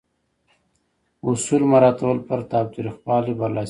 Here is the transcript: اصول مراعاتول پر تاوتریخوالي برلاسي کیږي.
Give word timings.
اصول 1.29 1.61
مراعاتول 1.71 2.19
پر 2.27 2.39
تاوتریخوالي 2.51 3.33
برلاسي 3.39 3.51
کیږي. 3.55 3.59